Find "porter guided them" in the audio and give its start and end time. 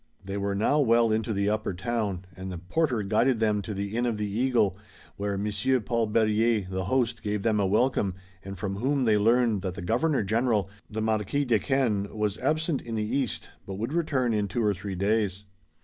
2.57-3.61